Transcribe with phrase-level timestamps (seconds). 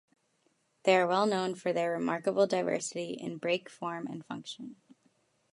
[0.81, 4.77] They are well known for their remarkable diversity in beak form and function.